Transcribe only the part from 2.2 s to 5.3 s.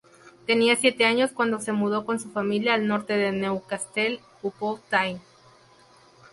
familia al norte de Newcastle upon-Tyne.